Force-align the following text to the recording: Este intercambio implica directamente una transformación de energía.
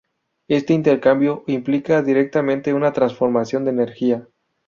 Este 0.47 0.73
intercambio 0.73 1.43
implica 1.45 2.01
directamente 2.01 2.73
una 2.73 2.91
transformación 2.91 3.65
de 3.65 3.69
energía. 3.69 4.27